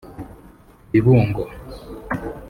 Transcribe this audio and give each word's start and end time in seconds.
Bibungo 0.91 1.43